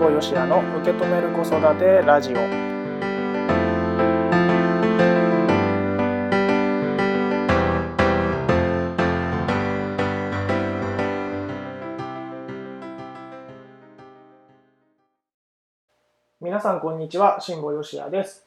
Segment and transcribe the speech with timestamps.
[0.00, 2.36] 保よしやの受け止める子育てラジオ。
[16.40, 18.46] 皆さんこんにちは辛坊よしやです。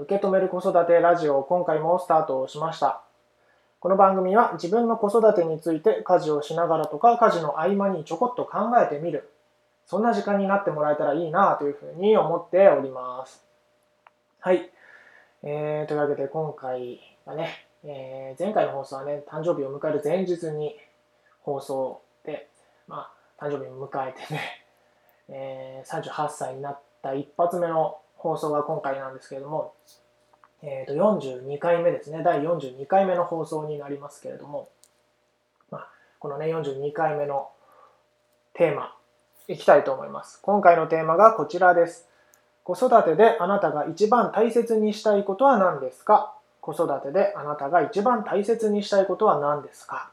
[0.00, 3.00] 受け止める子育てラジオ今回もスタートしました。
[3.80, 9.30] この番組は自分の子育てについて家事をしながらとか家事の合間にちょこっと考えてみる。
[9.86, 13.44] そんな時間になってもらえたらいいなというふうに思っております。
[14.40, 14.70] はい、
[15.42, 20.76] えー、というわけで今回はね、えー、前回の放送はね誕生日を迎える前日に
[21.40, 22.48] 放送で
[22.88, 24.64] まあ誕生日を迎えてね、
[25.28, 29.74] えー、38歳になった一発目の放送が今回なんですけれども、
[30.62, 32.22] えー、と42回目ですね。
[32.24, 34.70] 第42回目の放送になりますけれども、
[35.70, 35.88] まあ、
[36.18, 37.50] このね42回目の
[38.54, 38.94] テーマ
[39.46, 40.38] いきたいと思います。
[40.40, 42.08] 今回のテーマがこちらです。
[42.62, 46.34] 子育てであなたが一番大切にしたいことは何ですか？
[46.62, 50.10] 子育てであなたが一番大切にしたいことは何ですか？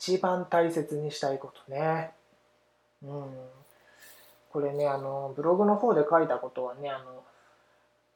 [0.00, 2.10] 一番大切にしたいことね。
[3.04, 3.24] うん。
[4.50, 7.22] これね、あの、ブログの方で書いたことはね、あの、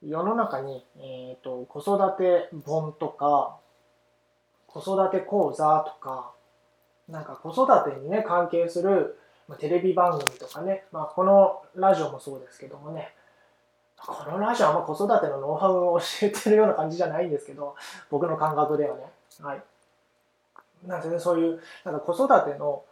[0.05, 3.59] 世の中に、えっ、ー、と、子育て本とか、
[4.67, 6.33] 子育て講座とか、
[7.13, 13.15] なんか子育てにね、関係する、ま、テレビ番組とかね、まあ、このラジオもそうですけどもね、
[13.97, 17.77] このラジオはあんま子育てのノウハウを教えてるような感じじゃないんですけど、
[18.11, 19.05] 僕の感覚ではね。
[19.41, 19.63] はい。
[20.87, 22.83] なんでね、そういう、なんか子育ての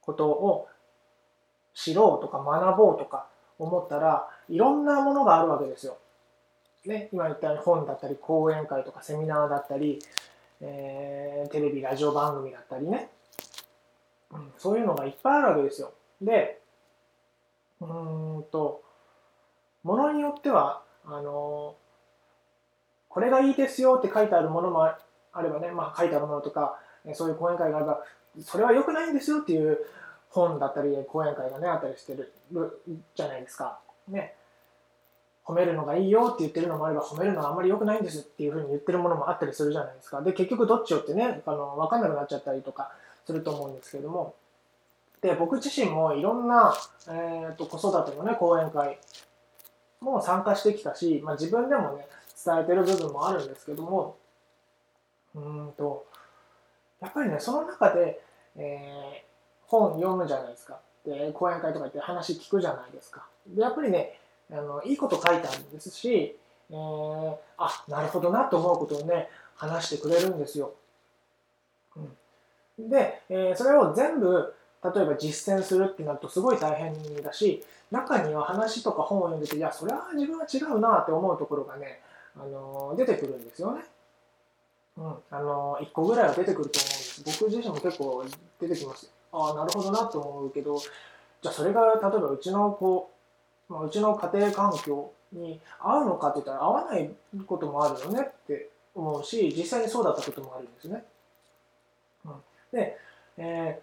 [0.00, 0.68] ことを
[1.74, 3.26] 知ろうとか学ぼうとか
[3.58, 5.98] 思ったらいろんなものがあるわけですよ。
[6.86, 9.98] ね、今言ったように本だったり講演会とかセミナーだったり、
[10.60, 13.10] えー、テレビラジオ番組だったりね、
[14.32, 15.92] うん、そういうのがいっぱいあるわけですよ。
[16.20, 16.60] で
[17.80, 18.82] うんと
[19.84, 21.76] ものによってはあの
[23.08, 24.98] これがいいですよって書いてあるものもあ
[25.42, 26.78] ればね、まあ、書いてあるものとか
[27.14, 28.00] そういう講演会があれば
[28.40, 29.78] それは良くないんですよっていう
[30.30, 32.32] 本だったり講演会がねあったりしてる
[33.14, 33.78] じゃないですか。
[34.08, 34.34] ね。
[35.48, 40.20] 褒めるのがいいよって言ってるのもあれば褒めるのはあんまり良くないんですっていうふうに言ってるものもあったりするじゃないですか。
[40.20, 42.92] で結局どっちをってねあの分かんなくなっちゃったりとか
[43.24, 44.34] すると思うんですけども
[45.22, 46.74] で僕自身もいろんな、
[47.08, 48.98] えーと、子育てのね講演会
[50.00, 52.06] も参加してきたし、まあ、自分でもね
[52.44, 54.16] 伝えてる部分もあるんですけども
[55.34, 56.06] うんと
[57.00, 58.20] やっぱりねその中で、
[58.56, 59.24] え
[59.68, 60.80] 本読むじゃないですか。
[61.04, 63.26] で、講演会とか行って話聞くじゃないですか。
[63.46, 64.18] で、やっぱりね、
[64.50, 66.36] あのいいこと書いてあるんですし、
[66.70, 70.74] えー、あ、なるほどなと思うことをね、話してくれるんですよ。
[72.78, 82.00] うん、で、えー、それを全部、例えば実践するってなるとすごい大変だし、中には話とか本を読んでて、いや、それは自分は違うなって思うところがね、
[82.36, 83.82] あの出てくるんですよね。
[84.96, 87.40] うん、あの1個ぐらいは出てくると思うんです。
[87.42, 88.24] 僕自身も結構
[88.60, 89.10] 出てきます。
[89.32, 93.10] ああなるほどなと思うけどじゃあそれが例えばうちの子、
[93.68, 97.10] まあ、うちの家庭環境に合うのかって言ったら合わない
[97.46, 101.04] こともあるよねって思うし実際にそうだったこともあるんですね。
[102.24, 102.32] うん、
[102.72, 102.96] で、
[103.36, 103.80] え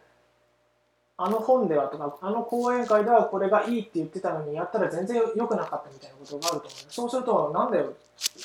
[1.18, 6.70] ー、あの本ではとかあの講演会ではこれがいいって言ってたのにやったら全然良くなかったみたいなことがあると思う。
[6.90, 7.94] そうするとなんだよ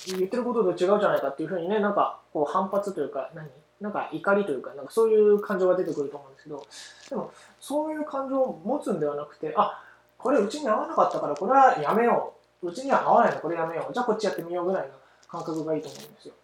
[0.07, 3.49] 言ってることと違うじゃないかっていうふうにねなんかこう反発というか何？
[3.81, 6.67] なんか怒りというか、なんかそういう感情が出てくると思うんですけど、
[7.09, 9.83] でもそういう感情を持つんではなくて、あ
[10.23, 12.69] これうちに合わなかったからこれはやめよう。
[12.69, 13.95] うちには合わないのこれやめよう。
[13.95, 14.95] じゃあこっちやってみようぐらいの
[15.29, 16.35] 感覚がいいと思うんですよ。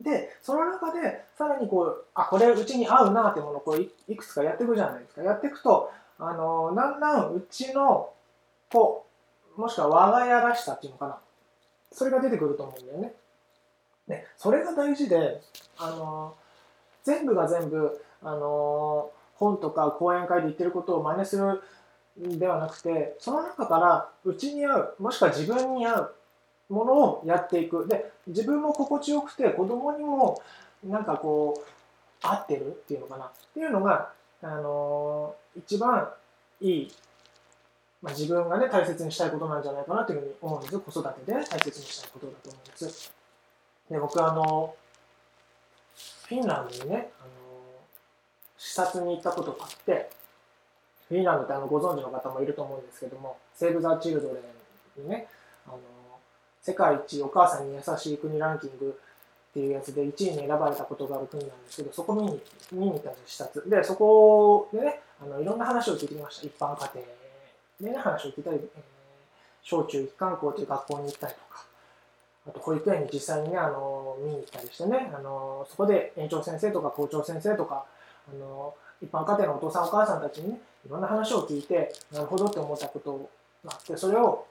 [0.00, 5.22] で、その中でさらにこう、あ、これうちに合うなってものをこういくつかやっていくじゃないですか。
[5.22, 8.10] やっていくと、あのだんだんうちの
[8.70, 9.06] 子、
[9.56, 11.18] もしくは我が家らしさっていうのかな。
[11.90, 13.14] それが出てくると思うんだよね。
[14.08, 15.40] ね、それが大事で、
[15.78, 16.34] あの
[17.02, 21.62] 全部が全部、あの本とか講演会で言ってることを真似する
[22.18, 26.14] ではなくてその中からうちに合うもしくは自分に合う
[26.68, 27.86] ものをやっていく。
[27.86, 30.42] で自分も心地よくて子供にも
[30.84, 33.24] なんかこう合ってるっていうのかな。
[33.26, 34.12] っていうのが、
[34.42, 36.08] あの一番
[36.60, 36.92] いい、
[38.02, 40.78] まあ、自分がね大切にしたいことなんじゃないかなというふうに思うんです。
[40.78, 43.12] 子育てで大切にしたいことだと思うんです。
[43.90, 44.74] で僕あの
[46.26, 47.30] フィンランドにねあの
[48.58, 50.10] 視察に行ったことがあって
[51.08, 54.34] フィンランドってあのご存知の方もいると思うんですけどもセーブ・ザ・チルドレ
[54.98, 55.26] ンにね
[55.66, 55.78] あの
[56.60, 58.98] 世界一お母さんに優しい国ランキング
[59.50, 62.40] っていうやつで1位に選ばれたことがある国なんですけど、そこ見に
[62.70, 63.68] 見に行ったんです視察。
[63.68, 66.46] で、そこでね、あのいろんな話を聞いてきました。
[66.46, 66.90] 一般家
[67.80, 68.82] 庭でね、話を聞いたり、えー、
[69.62, 71.64] 小中一貫校という学校に行ったりとか、
[72.46, 77.86] あと保育園に実際にね、あの見に行ったりしてね、あのそこで園長先生とか校長先生とか、
[78.30, 83.30] あの一般家庭のお父さんお母さんたちにね、いろんな話を聞いて、なるほどって思ったこと
[83.64, 84.46] があって、それを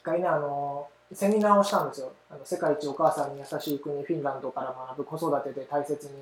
[0.00, 2.12] 一回ね、あのセミナーをしたんですよ。
[2.30, 6.12] あの世界一お母さんに優しい国フィンランドから学ぶ子育てで大切に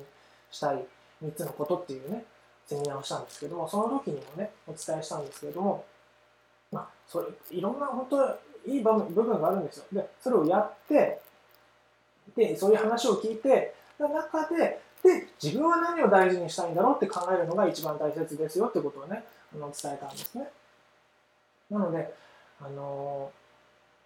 [0.51, 0.83] したい
[1.23, 2.25] 3つのことっていうね、
[2.65, 5.85] セミナーをしたんですけども、その時にもね、お伝えしたんですけども、
[6.71, 8.39] まあ、それいろんな本当
[8.69, 9.85] いい部分があるんですよ。
[9.91, 11.21] で、それをやって、
[12.35, 19.23] で、そういう話を聞いて、中で、で、自分は何を大事にしたいんだろうって考えるのが一番大切ですよってことをね、
[19.55, 20.49] あの伝えたんですね。
[21.69, 22.13] なので、
[22.61, 23.31] あの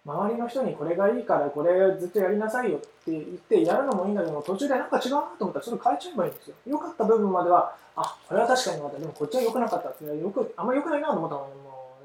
[0.06, 6.56] 周りの人にこれがいいからこれずっとやりなさいよって言ってやるのもいいんだけど途中でなんか違うなと思ったらそれ変えちゃえばいいんですよ。
[6.66, 9.00] 良かった部分までは、あ、これは確かに良かった。
[9.00, 11.48] でもこっちは良くなかったってよく、あんま良くないなと思ったらも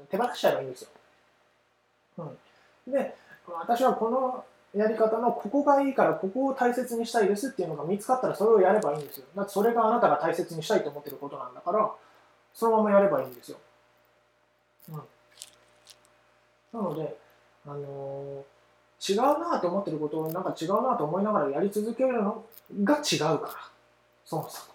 [0.02, 0.88] う手放しちゃえばいいんですよ。
[2.86, 2.92] うん。
[2.92, 3.14] で、
[3.46, 4.44] 私はこの
[4.74, 9.26] やり方のここがいいからここを大切にしたいですっていうのが見つかったらそれをやればいいんですよ。
[9.34, 11.90] だってそれがあなたが大切にしたいと思ってることなんだから、
[12.54, 13.58] そのままやればいいんですよ。
[14.90, 14.96] うん。
[16.72, 17.16] なので、
[17.66, 22.44] あのー、違うなと思ってることをなんか違うなと思いながらやり続けるの
[22.84, 23.38] が違うから、
[24.24, 24.66] そもそ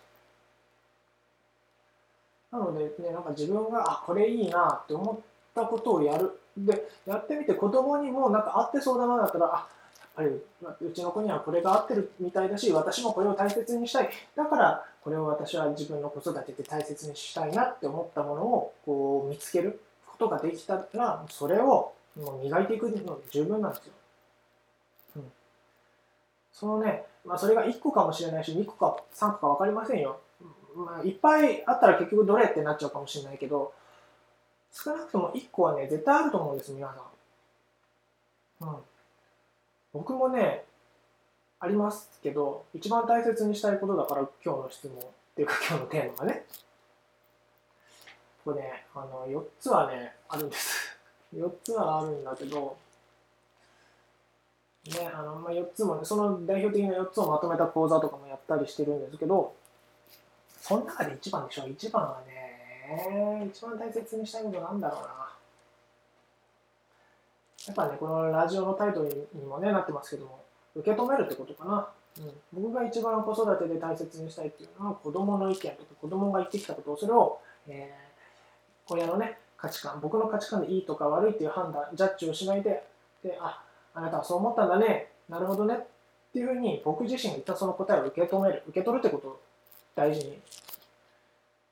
[2.51, 2.59] も。
[2.59, 5.19] なのでね、なんか自分が、あ、これいいなって思っ
[5.53, 6.39] たことをやる。
[6.57, 9.67] で、やってみて子供にもなんか合ってそうだなだったら、あ、
[10.15, 14.09] ぱりうちの子にはこれが合ってるみたいだし、私もこれを大切にしたい。
[14.35, 23.93] だから、これを私は自分の子育てで大切にしたいなって思ったものをこう見つけることができたら、それをもう磨いていくの十分なんですよ。
[25.17, 25.31] うん。
[26.53, 30.19] そのね、まあそれが1個かもしれないし、2個か3個か分かりませんよ。
[30.75, 33.73] まあいっぱいあったら結局どれってなっちゃうかもしれないけど、
[34.71, 38.69] 少なくとも1個はね、絶対あると思うんです、皆さん。
[38.69, 38.77] うん。
[39.95, 40.65] 僕もね、
[41.57, 45.01] ありますけど、一番大切にしたいことだから今日の質問っ
[45.37, 46.45] ていうか 今日のテーマがね。
[48.43, 50.97] これね、あの、4つはね、あるんです。
[51.33, 52.75] 4つはあるんだけど、
[54.99, 59.55] ね、あの、まあ、4つも、ね、その代表的な4つをまとめた講座とかもやったりしてるんですけど、
[60.59, 61.63] その中で1番でしょ。
[61.63, 65.35] 1番はね、一番大切にしたいことなんだろうな。
[67.67, 70.43] やっぱね、このラジオのタイトルにもね、なってますけども、
[70.75, 71.89] 受け止めるってことかな。
[72.17, 82.85] うん、僕が一番子育てで大切にしたいっていうのは、子供の意見とか子供が言ってきたことを、それを、えー、親のね、価値観、僕の価値観でいいとか悪いっていう判断、ジャッジをしないで、
[83.23, 83.63] で、あ、
[83.93, 85.77] あなたはそう思ったんだね、なるほどねっ
[86.33, 89.41] ていうふうに僕自身が言ったその答えを受け止める、受け取るってことを
[89.95, 90.39] 大事に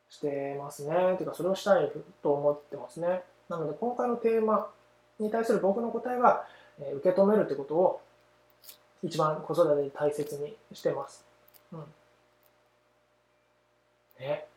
[0.09, 1.15] してますね。
[1.17, 1.91] てか、それをしたい
[2.21, 3.23] と思ってますね。
[3.49, 4.69] なので、今回のテーマ
[5.19, 6.45] に対する僕の答えは、
[6.79, 8.01] え、受け止めるってことを
[9.03, 11.25] 一番子育てで大切にしてます。
[11.71, 11.79] うん。
[14.19, 14.47] ね。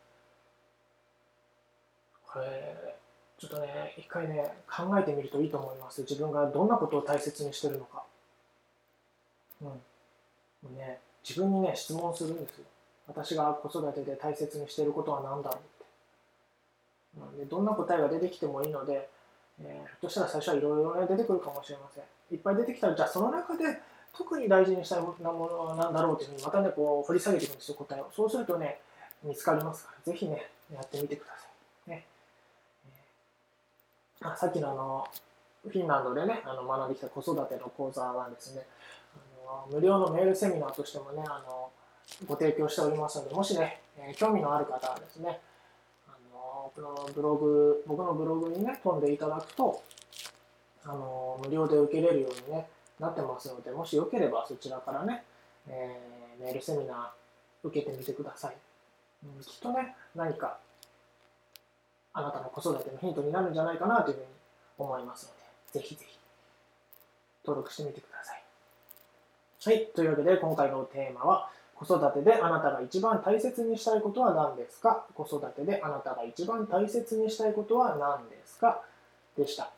[2.27, 2.97] これ、
[3.39, 6.03] ちょっとね、一回ね、考えてみるといいと思います。
[6.03, 8.03] 自分がどんなことを大切にしてるのか。
[9.61, 9.69] うん。
[9.69, 9.77] も
[10.75, 12.65] うね、自分にね、質問するんですよ。
[13.09, 15.61] 私が子育てで大切にしてることは何だろう
[17.19, 17.21] って。
[17.21, 19.09] なんでどんな答えが出てきてもいいので、
[19.63, 22.05] えー、ひょっとしたら最初はいろいろ出てくるかもしれません。
[22.35, 23.81] いっぱい出てきたら、じゃあその中で
[24.17, 28.09] 特に大事にしたいものは何だろうっていうふうにまたね、こう掘り下げていくんですよ、答えを。
[28.15, 28.81] そうするとね、
[29.23, 31.47] 見つかりますから、ぜひね、やってみてくださ
[31.89, 31.91] い。
[31.91, 32.05] ね。
[34.21, 35.09] あさっきのあの
[35.69, 38.63] フィンランドでねあの学んできた子育ての講座はですね
[39.47, 41.71] あの無料のメールセミナーとしてもねあの
[42.27, 45.41] ご提供しておりますのでもしね、えー、興味のある方はですね
[46.67, 49.83] の僕のブログ僕のブログにね飛んでいただくと
[50.85, 52.67] あの無料で受けれるようにね
[53.01, 55.25] なってますのでもしよければそちらからね、
[55.69, 58.57] えー、メールセミナー受けてみてください、
[59.25, 60.59] うん、きっとね何か
[62.17, 64.27] あなたの子育てのヒントになるんじゃないかなというふうに
[64.79, 65.33] 思いますの
[65.75, 66.19] で、ぜひぜひ
[67.45, 68.43] 登録してみてください。
[69.63, 69.87] はい。
[69.95, 75.05] というわけで、今回のテーマは、子育てであなたが一番大切にしたいことは何ですか？
[75.15, 78.81] 子育てであなたが一番大切にしたいことは何ですか？
[79.37, 79.71] でした。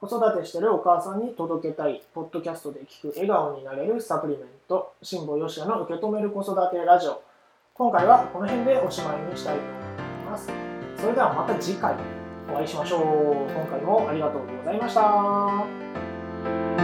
[0.00, 7.22] 子育てしてるお母さんに届けたい、ポッドキャストで聞く笑顔になれるサプリメント、辛坊よしやの受け止める子育てラジオ。
[7.74, 10.50] 今回はこの辺でおしまいにしたいと思います。
[10.98, 11.94] それではまた次回
[12.48, 13.00] お会いしましょう。
[13.50, 16.75] 今回もありがとうございました。